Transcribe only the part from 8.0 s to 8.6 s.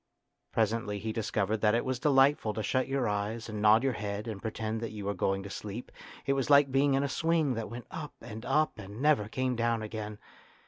and